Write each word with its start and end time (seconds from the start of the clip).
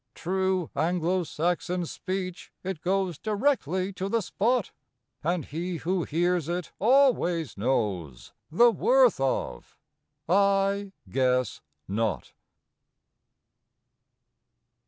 True 0.15 0.71
Anglo 0.75 1.23
Saxon 1.23 1.85
speech, 1.85 2.51
it 2.63 2.81
goes 2.81 3.19
Directly 3.19 3.93
to 3.93 4.09
the 4.09 4.21
spot, 4.23 4.71
And 5.23 5.45
he 5.45 5.77
who 5.77 6.05
hears 6.05 6.49
it 6.49 6.71
always 6.79 7.55
knows 7.55 8.33
The 8.51 8.71
worth 8.71 9.19
of 9.19 9.77
"I 10.27 10.93
guess 11.07 11.61
not!" 11.87 12.33